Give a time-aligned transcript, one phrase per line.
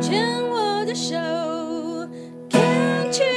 [0.00, 1.14] 牵我的手
[2.48, 3.36] ，Can't you？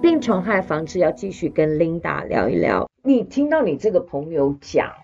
[0.00, 2.90] 病虫害防治要继续跟 Linda 聊一聊。
[3.02, 4.94] 你听到你这个朋友讲，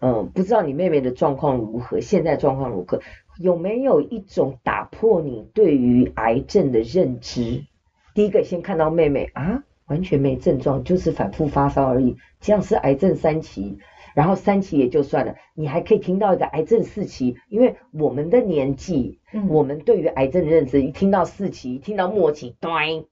[0.00, 3.00] 嗯，不知道你妹妹的状况如何，现在状况如何？
[3.40, 7.64] 有没有一种打破你对于癌症的认知？
[8.12, 13.78] 第一个，先看到妹妹啊，完全没症状，就是反复发烧而已，这样是癌症三期，
[14.14, 23.06] 然后三期也就算了，你还可以听到一个癌症四期，因为我们的年纪，嗯、我们对于癌症的认知，一听到四期，一听到末期，对，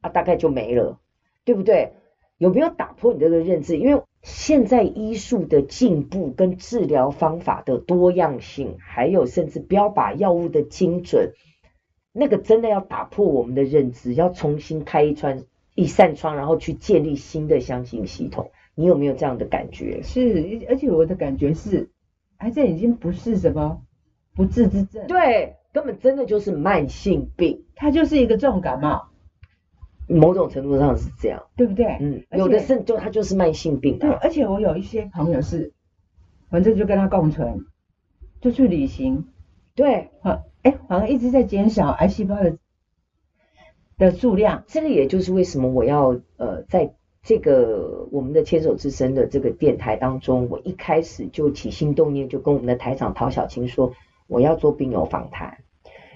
[0.00, 0.98] 啊，大概就没了，
[1.44, 1.92] 对不对？
[2.38, 3.78] 有没有打破你这个认知？
[3.78, 11.34] 因为现在医术的进步跟治疗方法的多样性，还有甚至标靶药物的精准，
[12.12, 15.44] 那个真的要打破我们的认知，要重新开一窗
[15.82, 18.52] 一扇窗，然后去建立新的相信系统。
[18.74, 20.02] 你有没有这样的感觉？
[20.02, 21.90] 是，而且我的感觉是，
[22.38, 23.82] 癌症已经不是什么
[24.34, 29.08] 不治之症，对，根本真的就是慢性病，它就是一个重感冒。
[30.08, 31.98] 某种程度上是这样，对不对？
[32.00, 33.98] 嗯，有的是就它就是慢性病。
[33.98, 35.72] 对，而且我有一些朋友是，
[36.50, 37.66] 反正就跟他共存，
[38.40, 39.28] 就去旅行，
[39.74, 42.56] 对，好，哎，好像一直在减少癌细胞的
[43.98, 44.64] 的数量。
[44.66, 53.92] 这个也就是为什么我要呃，在这个我们的牵手之声的这个电台当中，我一开始就起心动念，就跟我们的台长陶小青说，
[54.26, 55.58] 我要做病友访谈，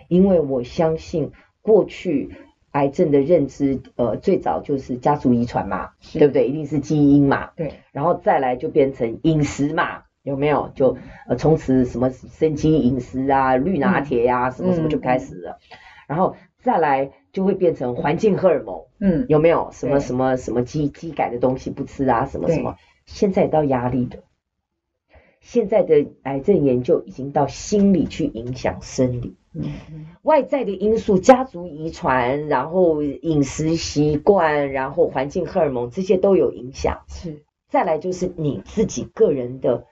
[0.08, 1.32] 因为我相信
[1.62, 2.30] 过去。
[2.72, 6.46] 癌症的认知，呃，最早就是家族遗传嘛，对不对？
[6.46, 7.72] 一定是基因嘛，对。
[7.90, 10.70] 然后再来就变成饮食嘛，有没有？
[10.74, 10.94] 就
[11.26, 15.52] 呃，从此什么生机饮食啊，绿拿铁呀、啊，什么什么就开始了。
[15.52, 19.68] 嗯、然后再来就会变成环境荷尔蒙，嗯，有没有？
[19.70, 22.76] 什么什么什么基基改的东西不吃啊，什么什么？
[23.04, 24.20] 现在到压力的，
[25.40, 29.36] 现在的癌症研究已经到心理去影响生理。
[29.52, 29.70] 嗯，
[30.22, 37.02] 外在的因素，家族遗传，然后饮食习惯，然后环境荷尔蒙，这些都有影响。
[37.08, 39.84] 是，再来就是你自己个人的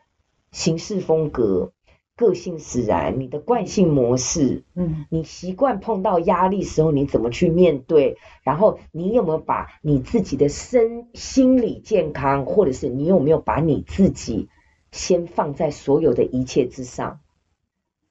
[0.51, 1.73] 行事风格、
[2.17, 8.19] 个性使然，你的惯性模式，嗯，你习惯碰到压力时候你怎么去面对？
[8.45, 14.49] 然后你有没有把你自己的身心理健康，或者是你有没有把你自己
[14.93, 17.19] 先放在所有的一切之上？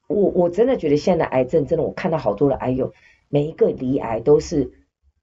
[0.08, 2.92] 我我真的觉得现在的癌症真的，我看到好多的癌友，
[3.30, 4.74] 每一个离癌都是，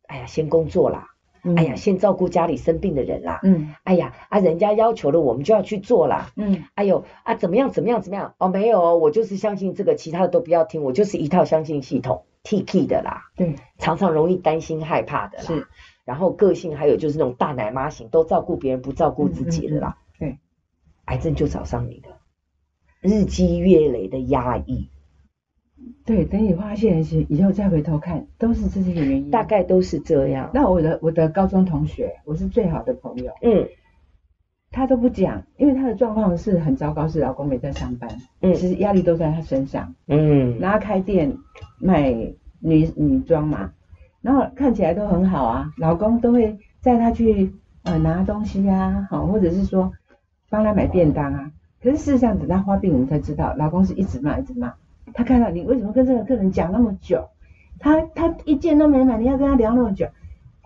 [0.07, 1.10] 哎呀，先工作啦，
[1.45, 8.35] 嗯、哎呀，先照顾家里生病的人啦，嗯，哎呀，啊，人家要求了，我们就要去做啦，嗯，哎呦，啊，怎么样，怎么样，怎么样？
[8.39, 15.67] 哦，没有，我就是相信这个，其他的都不要听，我就是一套相信系统，T K 的啦，对，常常容易担心害怕的啦，是，
[16.05, 20.39] 然后个性还有就是那种大奶妈型，都照顾别人不照顾自己的啦，对、嗯嗯嗯，
[21.07, 22.19] 癌症就找上你了。
[23.01, 24.91] 日积月累的压抑，
[26.05, 30.51] 对，等你发现以后再回头看，都是这些原因，大概都是这样。
[30.53, 33.69] 那我的我的高中同学，我是最好的朋友，嗯，
[34.71, 38.11] 他都不讲，因为他的状况是很糟糕，是老公没在上班，
[38.41, 41.37] 嗯，其实压力都在他身上，嗯，然后开店
[41.79, 42.11] 卖
[42.61, 43.73] 女女装嘛，
[44.21, 47.53] 然后看起来都很好啊，老公都会带他去
[47.85, 49.93] 呃拿东西啊，好，或者是说
[50.49, 51.53] 帮他买便当啊。
[51.83, 54.75] 可是事实上，等他发病，我们才知道，老公是一直骂，一直骂。
[55.15, 57.29] 他看到你为什么跟这个客人讲那么久，
[57.79, 60.09] 他他一件都没买，你要跟他聊那么久。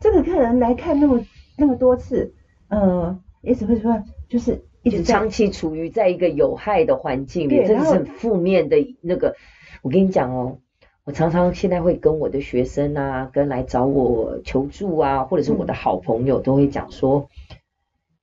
[0.01, 1.25] 这个客人来看那么
[1.57, 2.35] 那么多次，
[2.69, 9.37] 呃，也只会说就是一直长期处于在一个有害的环境里，这是很负面的那个。
[9.83, 10.59] 我跟你讲哦，
[11.05, 17.29] 我常常现在会跟我的学生啊，跟来找我求助啊，或者是我的好朋友，都会讲说，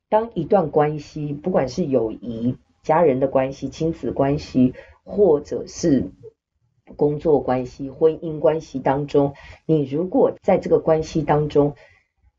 [0.09, 2.57] 当一段关系，不管是友谊。
[2.83, 4.73] 家人的关系、亲子关系，
[5.03, 6.11] 或者是
[6.95, 9.33] 工作关系、婚姻关系当中，
[9.65, 11.75] 你如果在这个关系当中，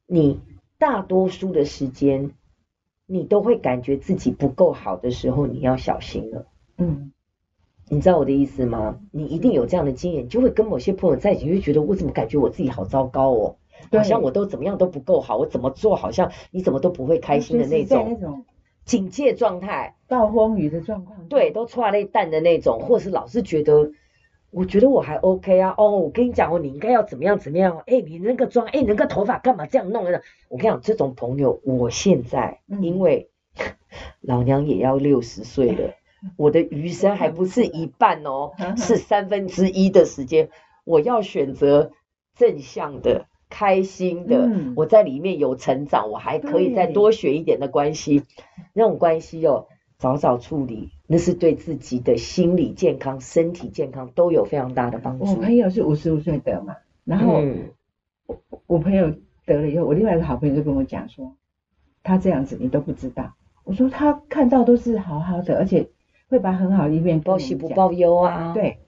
[0.07, 0.41] 你
[0.79, 2.33] 大多数的时间，
[3.07, 6.47] 你都会感觉自己不够好的时候，你要小心了。
[6.77, 7.13] 嗯，
[7.89, 8.99] 你知道我的意思吗？
[9.11, 13.57] 你一定有这样的经验，就会跟某些朋友在一起，就会觉得我怎么感觉我自己好糟糕哦，
[13.91, 18.45] 好像我都怎么样都不够好，我怎么做好像你怎么都不会开心的那种。
[18.85, 23.93] 警戒状态，暴风雨的状况，对，都剉咧等的那种，或是老是觉得，
[24.51, 30.23] 我觉得我还 OK 啊，哦，我跟你讲哦，你应该要怎么样怎么样，哎，你那个妆，哎，你那个头发干嘛这样弄的？
[30.49, 33.31] 我跟你讲，这种朋友，我现在因为
[34.21, 35.95] 老娘也要六十岁了，
[36.37, 40.51] 我的余生还不是一半哦， 是三分之一的时间，
[40.85, 41.93] 我要选择
[42.35, 43.27] 正向的。
[43.53, 48.23] 开心的，嗯、我在里面有成长，我还可以再多学一点的关系，
[48.73, 49.67] 那种关系哦，
[49.99, 55.27] 早早处理，那是对自己的心理健康、身体健康都有非常大的帮助。
[55.27, 57.43] 我朋友是五十五岁得嘛，然后
[58.67, 59.13] 我朋友
[59.45, 61.37] 得了以后，我另外一个好朋友就跟我讲说，
[62.03, 63.35] 他这样子你都不知道。
[63.65, 65.87] 我说他看到都是好好的，而且
[66.31, 68.55] 会把很好的一面报喜不报忧啊。
[68.55, 68.79] 对，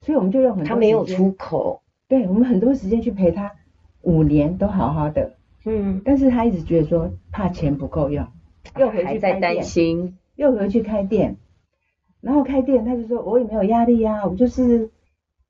[0.00, 3.52] 所以我们就用很多，他没有出口，对我们很多时间去陪他。
[4.02, 5.34] 五年都好好的，
[5.64, 8.26] 嗯，但是他一直觉得说怕钱不够用，
[8.76, 11.36] 又回去开店，还在担心，又回去开店，
[12.20, 14.90] 然后开店他就说我也没有压力啊，我就是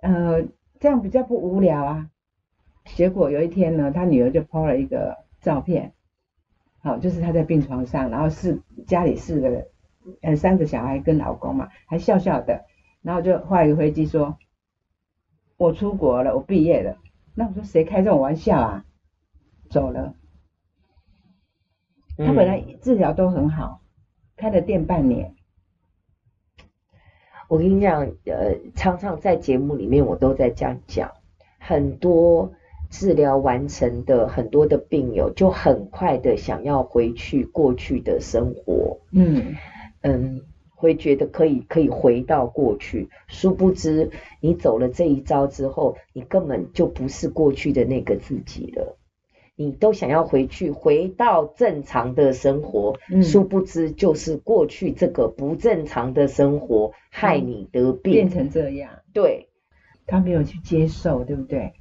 [0.00, 0.43] 呃
[0.81, 2.11] 这样比较不无聊啊。
[2.95, 5.93] 结果有一天呢，他女儿就 po 了一个照片，
[6.81, 9.67] 好，就是他在病床上，然后是家里四个
[10.23, 12.65] 呃三个小孩跟老公嘛，还笑笑的，
[13.03, 14.39] 然后就画一个飞机说，
[15.59, 16.97] 我出国了，我毕业了。
[17.38, 18.85] 那我说谁开这种玩笑啊？
[19.70, 20.12] 走了。
[22.17, 23.87] 他本来治疗都很好，嗯、
[24.37, 25.37] 开了店半年。
[27.46, 31.12] 我跟你讲，呃，常常在节目里面我都在这样讲，
[31.61, 32.55] 很多
[32.90, 38.99] 治疗完成的很多的病友就很快的想要回去过去的生活。
[39.12, 39.55] 嗯
[40.00, 40.43] 嗯。
[40.78, 44.10] 会觉得可以可以回到过去，殊不知
[44.40, 48.96] 你走了这一招之后，你根本就不是过去的那个自己了。
[49.56, 59.00] 你都想要回去，回到正常的生活，嗯、殊不知就是过去这个不正常的生活害你得病，变成这样。
[59.12, 59.48] 对，
[60.06, 61.72] 他没有去接受，对不对？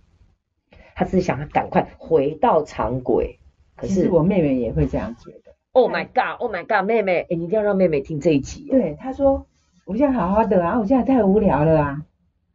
[0.95, 3.37] 他是想要赶快回到常轨。
[3.75, 5.46] 可是我妹妹也会这样觉得。
[5.77, 6.39] Oh my god!
[6.39, 6.87] Oh my god!
[6.87, 8.67] 妹妹，哎，你一定要让妹妹听这一集。
[8.67, 9.45] 对，她说，
[9.85, 12.01] 我现在好好的啊，我现在太无聊了啊。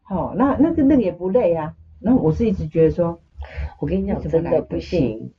[0.03, 1.73] 好，那那个那个也不累啊。
[2.01, 3.21] 然后我是一直觉得说，
[3.79, 5.31] 我跟你讲，真的不行，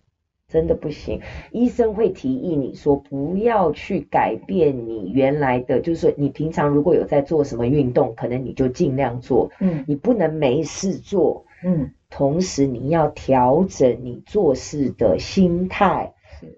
[0.47, 1.19] 真的不行。
[1.51, 9.51] 医生会提议你说，不要去改变你原来的，就是说你平常如果有在做什么运动，可能你就尽量做。
[9.59, 9.83] 嗯。
[9.89, 11.45] 你不能没事做。
[11.65, 11.91] 嗯。
[12.09, 16.13] 同时，你要调整你做事的心态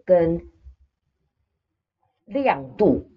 [0.06, 0.40] 跟。
[2.26, 3.10] 亮度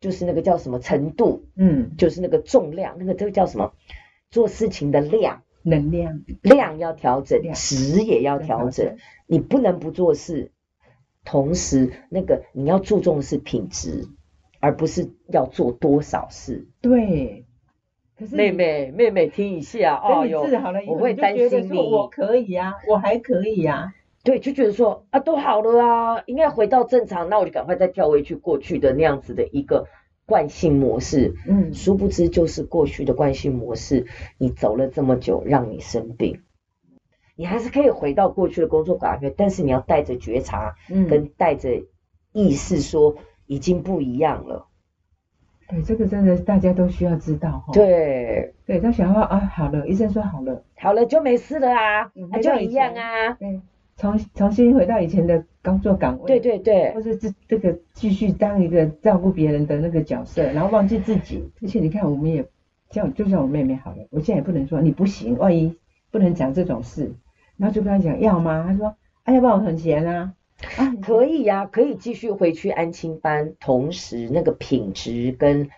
[0.00, 3.72] 就是那个叫什么程度，嗯，就是那个重量，那个这个叫什么？
[4.30, 8.96] 做事情的量，能量，量要调整，值也要调整。
[9.26, 10.52] 你不能不做事，
[11.24, 14.06] 同时那个你要注重的是品质，
[14.60, 16.68] 而不是要做多少事。
[16.80, 17.44] 对，
[18.16, 23.92] 可是妹妹妹妹听一下哦，你治好了，我会担心你，我可以呀，我还可以呀。
[24.22, 29.86] 对，就觉得说啊，都好了啊，应该回到正常，那我就赶快再跳回去过去的那样子的一个
[30.26, 31.34] 惯性模式。
[31.48, 34.06] 嗯，殊不知就是过去的惯性模式，
[34.36, 36.42] 你走了这么久，让你生病。
[37.34, 41.82] 你还是可以回到过去的工作岗位，但是你要带着觉察，嗯，跟带着
[42.32, 43.16] 意识说
[43.46, 44.66] 已经不一样了。
[45.66, 47.72] 对，这个真的大家都需要知道哈。
[47.72, 53.32] 对，对他想要啊，好了，医生说好了，好了就没事了啊，那、嗯、就一样啊。
[53.32, 53.62] 对。
[54.00, 61.50] 重重新回到以前的工作岗位，对对对，或者这这个继续当一个照顾别人的那个角色，然后忘记自己。
[61.60, 62.46] 而且你看，我们也
[62.90, 65.76] 像就像我妹妹好了，我现在也不能说你不行，万一
[66.10, 67.12] 不能讲这种事，
[67.58, 68.64] 然后就跟他讲要吗？
[68.66, 70.32] 他说哎要不然我很闲啊，
[70.78, 75.68] 啊可以呀、啊，可以继续回去安亲班，同时那个品质跟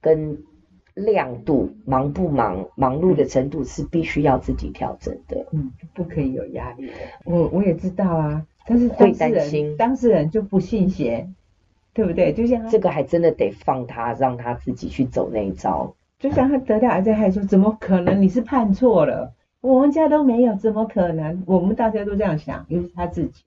[0.00, 0.44] 跟。
[0.98, 5.46] 亮度，忙不忙，忙碌的程度是必须要自己调整的。
[5.52, 6.92] 嗯，不可以有压力的。
[7.24, 11.28] 我我也知道啊，但是会担心，当事人就不信邪，
[11.94, 12.32] 对不对？
[12.32, 15.94] 就像这个还真的得放他，让他自己去走那一招。
[16.18, 18.20] 就像他得到癌症，还说怎么可能？
[18.20, 21.44] 你是判错了，我们家都没有，怎么可能？
[21.46, 23.44] 我们大家都这样想，尤其他自己。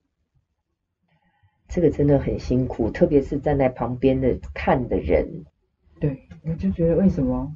[1.67, 5.45] 这个真的很辛苦，特别是站在旁边的看的人。
[6.01, 7.53] 对，我就觉得为什么，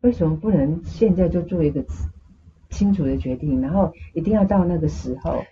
[0.00, 1.84] 为什么不能现在就做一个
[2.70, 5.44] 清楚的决定，然后一定要到那个时候？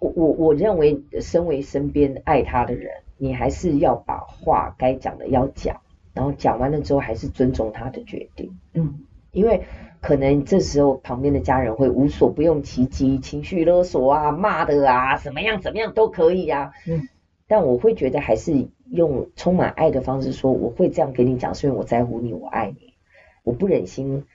[0.00, 5.80] 我我我认为，身为身边爱他的人，你还是要把话该讲的要讲，
[6.14, 8.56] 然后讲完了之后，还是尊重他的决定。
[8.74, 9.00] 嗯，
[9.32, 9.62] 因为
[10.00, 16.70] 可能这时候旁边的家人会无所不用其极，情绪勒索啊、骂的啊，怎么样怎么样都可以啊。
[16.86, 17.08] 嗯，
[17.48, 18.68] 但我会觉得还是。
[18.92, 22.92] 用充满爱的方式说，我会这样跟你讲，是因为我在乎你，我爱你，
[23.42, 24.26] 我不忍心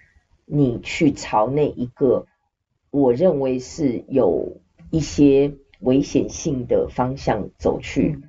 [0.45, 2.25] 你去朝那一个
[2.89, 4.57] 我认为是有
[4.89, 8.19] 一些危险性的方向走去。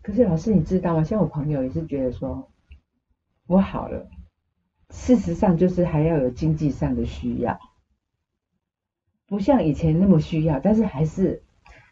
[0.00, 1.04] 可是老师，你知道吗？
[1.04, 2.48] 像我朋友也是觉得说，
[3.46, 4.08] 我好了，
[4.88, 7.60] 事实上就是还要有经济上的需要。
[9.26, 11.42] 不像以前那么需要，但是还是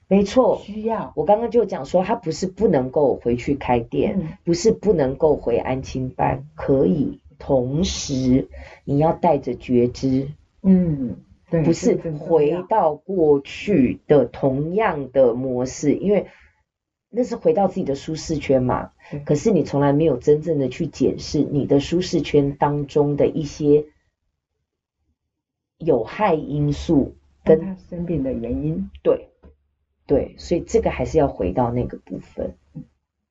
[0.09, 1.13] 没错需要。
[1.17, 7.21] 我刚刚就讲说，他不是不能够回去开店，嗯、不是不能够回安亲班，可以。
[7.39, 8.49] 同时，
[8.85, 10.29] 你要带着觉知，
[10.63, 11.19] 嗯，
[11.51, 16.29] 对，不是回到过去的同样的模式，因为
[17.11, 18.93] 那是回到自己的舒适圈嘛。
[19.27, 23.85] 可是你从来没有真正的去检视你的舒适圈当中的一些
[25.77, 28.89] 有害因素跟他生病的原因。
[29.03, 29.29] 对，
[30.07, 32.55] 对，所以这个还是要回到那个部分。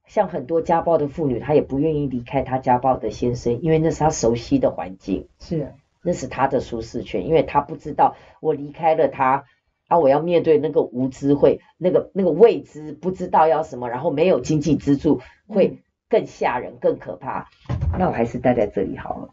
[0.08, 5.72] 像很多家暴的妇女，她也不愿意离开她家暴的先生，因为那是她熟悉的环境，是啊，
[6.03, 9.46] 那是她的舒适圈，因为她不知道我离开了他，
[9.88, 17.50] 啊，我要面对那个无知会，那个那个未知，不知道要什么，然后没有经济支柱，会更吓人、更可怕。
[17.98, 19.29] 那我还是待在这里好了。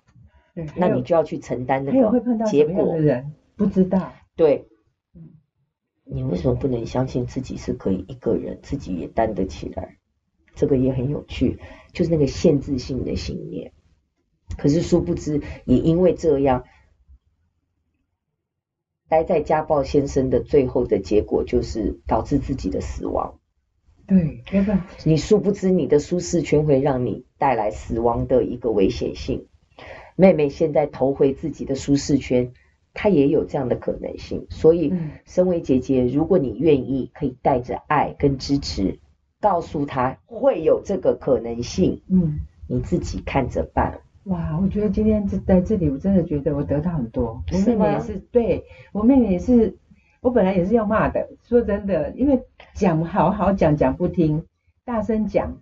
[0.55, 2.97] 对，那你就要去承担那个结果。
[2.97, 4.13] 人不知道。
[4.37, 4.65] 对。
[6.13, 9.97] 你为什么不能相信自己是可以一个人，自己也担得起来？
[10.55, 11.59] 这个也很有趣，
[11.93, 13.73] 就是那个限制性的信念。
[14.59, 16.65] 可是殊不知，也因为这样，
[19.09, 23.39] 待在家暴先生的最后的结果，就是导致自己的死亡。
[24.07, 29.47] 对，要不然你殊不知，你的舒适圈会让你带来死亡的一个危险性。
[30.17, 32.53] 妹妹现在投回自己的舒适圈，
[32.95, 34.47] 她也有这样的可能性。
[34.51, 34.93] 所以，
[35.25, 38.99] 身为姐姐，如果你愿意，可以带着爱跟支持。
[39.41, 43.99] 告诉他会有这个可能性，嗯，你自己看着办。
[44.27, 47.43] 哇，我觉得今天在这里，我真的觉得我得到很多。
[47.51, 49.77] 我妹妹也是，对，我妹妹也是，
[50.21, 52.41] 我本来也是要骂的，说真的，因为
[52.75, 54.45] 讲好好讲讲不听，
[54.85, 55.59] 大声讲，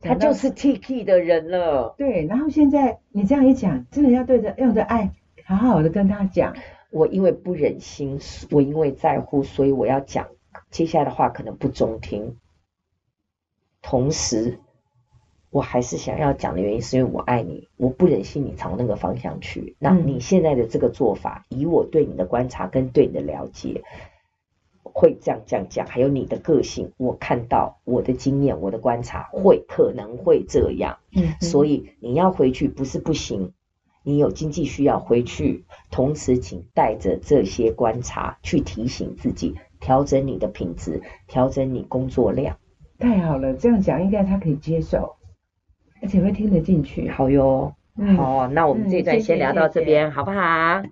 [0.00, 1.96] 他就是 T K 的人了。
[1.98, 5.10] 对，然后现在你这样一讲，真的要对着用着爱，
[5.46, 6.54] 好好的跟他讲。
[6.90, 10.28] 我因为不忍心，我因为在乎，所以我要讲，
[10.70, 12.36] 接下来的话可能不中听。
[13.82, 14.60] 同时，
[15.50, 19.76] 我还是想要讲的原因，是因为我爱你，我不忍心你朝那个方向去。
[19.78, 23.82] 那你现在的这个做法，以我对你的观察跟对你的了解，
[24.82, 30.98] 会这样这样讲，还有你的个性，我看到我的经验，我的观察会可能会这样。
[31.14, 33.52] 嗯，所以你要回去不是不行，
[34.06, 42.56] 你有经济需要回去，同时请带着这些观察去提醒自己，调整你的品质，调整你工作量。
[43.00, 45.16] 太好了，这样讲应该他可以接受，
[46.00, 47.10] 而且会听得进去。
[47.10, 50.82] 好哟，嗯、好，那我们这一段先聊到这边，嗯、谢谢谢谢好不好？